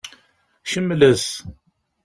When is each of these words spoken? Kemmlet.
Kemmlet. 0.69 1.23